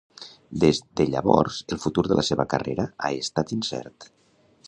[0.61, 4.11] Des de llavors el futur de la seva carrera ha estat incert.